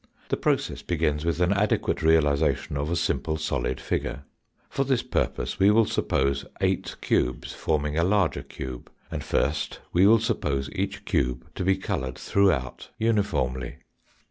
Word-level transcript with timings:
The 0.29 0.35
process 0.35 0.81
begins 0.81 1.25
with 1.25 1.39
an 1.41 1.53
adequate 1.53 1.97
realisa 1.99 2.55
tion 2.57 2.75
of 2.75 2.89
a 2.89 2.95
simple 2.95 3.37
solid 3.37 3.79
figure. 3.79 4.23
For 4.67 4.83
this 4.83 5.03
purpose 5.03 5.59
we 5.59 5.69
will 5.69 5.85
suppose 5.85 6.43
eight 6.59 6.95
cubes 7.01 7.53
forming 7.53 7.99
a 7.99 8.03
larger 8.03 8.41
cube, 8.41 8.91
and 9.11 9.23
first 9.23 9.79
we 9.93 10.07
will 10.07 10.17
suppose 10.19 10.71
each 10.71 11.05
cube 11.05 11.45
to 11.53 11.63
be 11.63 11.77
coloured 11.77 12.17
throughout 12.17 12.89
uniformly. 12.97 13.75